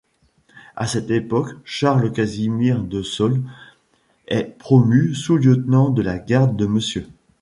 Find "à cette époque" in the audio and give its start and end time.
0.75-1.49